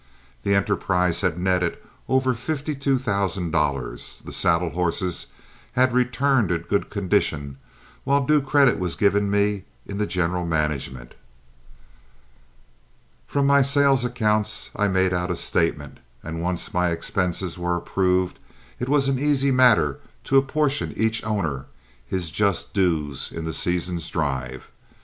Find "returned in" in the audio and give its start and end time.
5.93-6.61